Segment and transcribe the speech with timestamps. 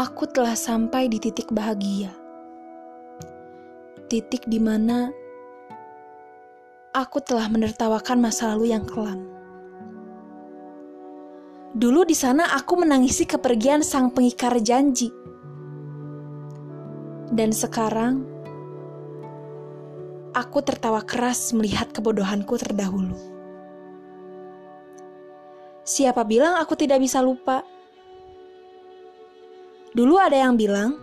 [0.00, 2.08] aku telah sampai di titik bahagia.
[4.08, 5.12] Titik di mana
[6.96, 9.28] aku telah menertawakan masa lalu yang kelam.
[11.76, 15.12] Dulu di sana aku menangisi kepergian sang pengikar janji.
[17.30, 18.24] Dan sekarang
[20.32, 23.14] aku tertawa keras melihat kebodohanku terdahulu.
[25.84, 27.62] Siapa bilang aku tidak bisa lupa?
[29.90, 30.94] Dulu ada yang bilang,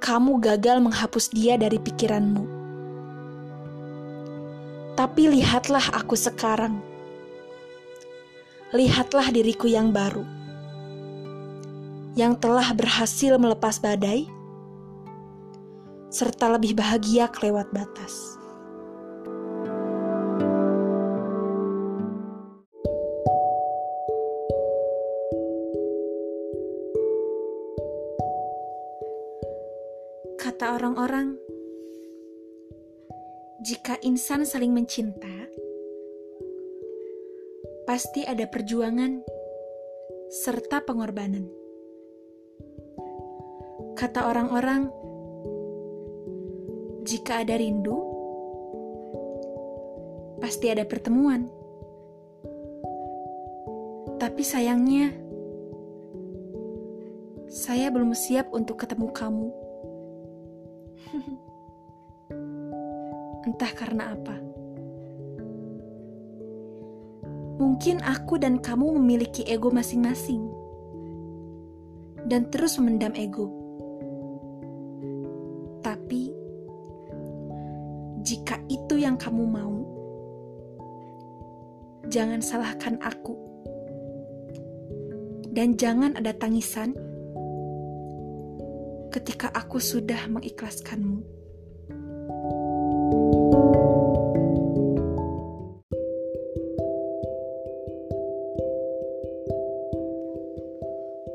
[0.00, 2.44] kamu gagal menghapus dia dari pikiranmu.
[4.96, 6.80] Tapi lihatlah aku sekarang.
[8.72, 10.24] Lihatlah diriku yang baru.
[12.16, 14.24] Yang telah berhasil melepas badai
[16.08, 18.41] serta lebih bahagia kelewat batas.
[30.82, 31.38] Orang-orang,
[33.62, 35.30] jika insan saling mencinta,
[37.86, 39.22] pasti ada perjuangan
[40.42, 41.46] serta pengorbanan.
[43.94, 44.90] Kata orang-orang,
[47.06, 48.02] jika ada rindu,
[50.42, 51.46] pasti ada pertemuan.
[54.18, 55.14] Tapi sayangnya,
[57.46, 59.61] saya belum siap untuk ketemu kamu.
[63.46, 64.36] Entah karena apa.
[67.62, 70.50] Mungkin aku dan kamu memiliki ego masing-masing
[72.26, 73.52] dan terus memendam ego.
[75.82, 76.32] Tapi
[78.22, 79.76] jika itu yang kamu mau,
[82.08, 83.34] jangan salahkan aku.
[85.52, 86.96] Dan jangan ada tangisan
[89.12, 91.20] ketika aku sudah mengikhlaskanmu.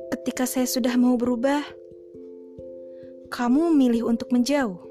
[0.09, 1.61] Ketika saya sudah mau berubah,
[3.29, 4.81] kamu memilih untuk menjauh.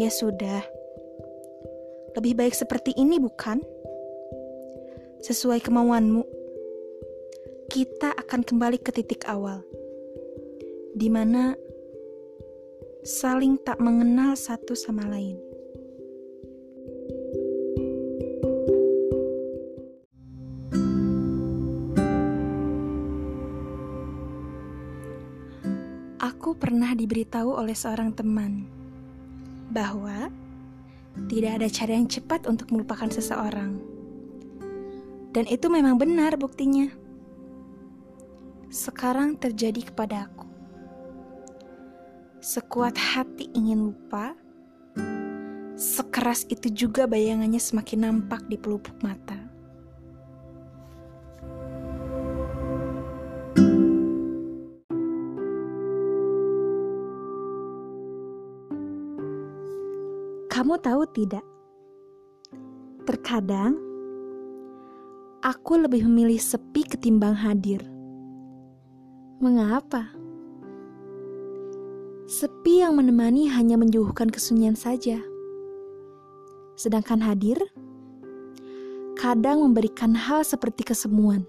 [0.00, 0.64] Ya sudah,
[2.16, 3.60] lebih baik seperti ini, bukan?
[5.20, 6.24] Sesuai kemauanmu,
[7.68, 9.62] kita akan kembali ke titik awal
[10.94, 11.58] di mana
[13.02, 15.34] saling tak mengenal satu sama lain.
[26.22, 28.70] Aku pernah diberitahu oleh seorang teman
[29.74, 30.30] bahwa
[31.26, 33.82] tidak ada cara yang cepat untuk melupakan seseorang.
[35.34, 36.86] Dan itu memang benar buktinya.
[38.70, 40.53] Sekarang terjadi kepada aku.
[42.44, 44.36] Sekuat hati ingin lupa,
[45.80, 49.40] sekeras itu juga bayangannya semakin nampak di pelupuk mata.
[60.52, 61.48] Kamu tahu tidak?
[63.08, 63.80] Terkadang
[65.40, 67.80] aku lebih memilih sepi ketimbang hadir.
[69.40, 70.13] Mengapa?
[72.24, 75.20] Sepi yang menemani hanya menjauhkan kesunyian saja.
[76.72, 77.60] Sedangkan hadir
[79.12, 81.44] kadang memberikan hal seperti kesemuan.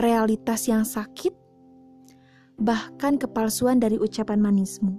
[0.00, 1.36] Realitas yang sakit,
[2.56, 4.96] bahkan kepalsuan dari ucapan manismu.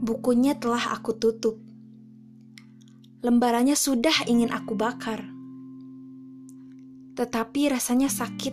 [0.00, 1.73] Bukunya telah aku tutup
[3.24, 5.24] lembarannya sudah ingin aku bakar.
[7.16, 8.52] Tetapi rasanya sakit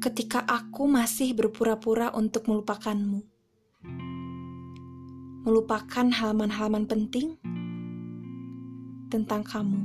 [0.00, 3.20] ketika aku masih berpura-pura untuk melupakanmu.
[5.44, 7.36] Melupakan halaman-halaman penting
[9.12, 9.84] tentang kamu.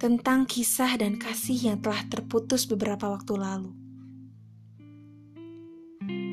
[0.00, 3.70] Tentang kisah dan kasih yang telah terputus beberapa waktu lalu.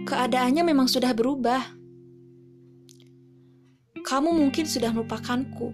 [0.08, 1.81] Keadaannya memang sudah berubah
[4.12, 5.72] kamu mungkin sudah melupakanku.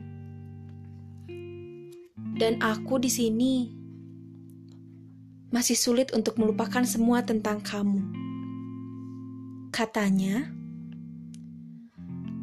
[2.38, 3.74] Dan aku di sini
[5.50, 7.98] masih sulit untuk melupakan semua tentang kamu.
[9.74, 10.54] Katanya,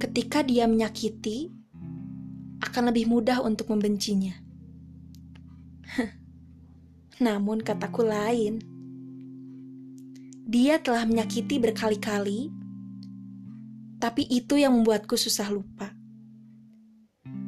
[0.02, 1.55] ketika dia menyakiti,
[2.58, 4.35] akan lebih mudah untuk membencinya.
[7.23, 8.58] Namun kataku lain.
[10.43, 12.63] Dia telah menyakiti berkali-kali
[14.04, 15.88] Tapi itu yang membuatku susah lupa.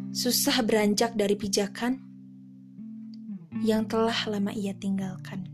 [0.08, 2.00] Susah beranjak dari pijakan
[3.60, 5.44] yang telah lama ia tinggalkan.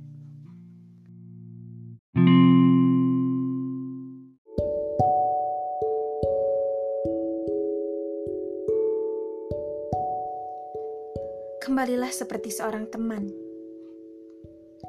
[11.66, 13.26] Kembalilah seperti seorang teman.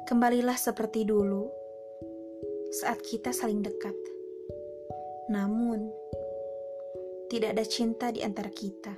[0.06, 1.50] Kembalilah seperti dulu
[2.70, 4.13] saat kita saling dekat.
[5.32, 5.88] Namun,
[7.32, 8.92] tidak ada cinta di antara kita.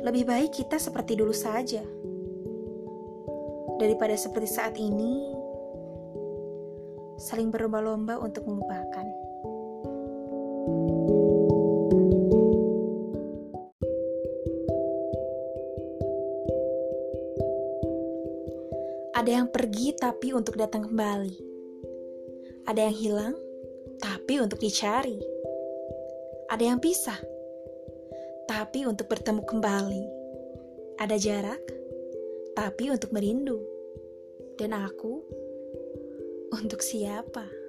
[0.00, 1.84] Lebih baik kita seperti dulu saja
[3.76, 5.36] daripada seperti saat ini
[7.20, 9.04] saling berlomba-lomba untuk melupakan.
[19.16, 21.36] Ada yang pergi tapi untuk datang kembali.
[22.68, 23.45] Ada yang hilang
[24.00, 25.18] tapi untuk dicari.
[26.46, 27.18] Ada yang pisah
[28.46, 30.04] tapi untuk bertemu kembali.
[31.02, 31.62] Ada jarak
[32.54, 33.60] tapi untuk merindu.
[34.56, 35.20] Dan aku
[36.54, 37.65] untuk siapa?